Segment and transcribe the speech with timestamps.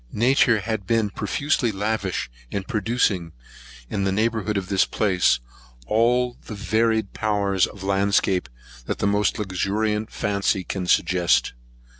[0.13, 3.33] Nature has been profusely lavish, in producing,
[3.87, 5.39] in the neighbourhood of this place,
[5.85, 8.49] all the varied powers of landscape
[8.87, 11.53] that the most luxuriant fancy can suggest.